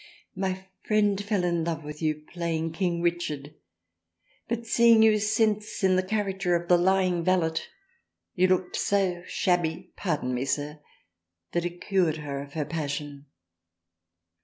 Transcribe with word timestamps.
My 0.35 0.65
friend 0.83 1.23
fell 1.23 1.43
in 1.43 1.63
love 1.63 1.83
with 1.83 2.01
you 2.01 2.23
playing 2.33 2.71
King 2.71 3.03
Richard 3.03 3.53
but 4.47 4.65
seeing 4.65 5.03
you 5.03 5.19
since 5.19 5.83
in 5.83 5.95
the 5.95 6.01
character 6.01 6.55
of 6.55 6.67
the 6.67 6.75
Lying 6.79 7.23
Valet 7.23 7.57
you 8.33 8.47
looked 8.47 8.75
so 8.75 8.95
12 8.97 9.05
THRALIANA 9.11 9.27
shabby 9.27 9.93
(Pardon 9.95 10.33
me, 10.33 10.43
Sir) 10.45 10.79
that 11.51 11.65
it 11.65 11.81
cured 11.81 12.17
her 12.17 12.41
of 12.41 12.53
her 12.53 12.65
passion." 12.65 13.27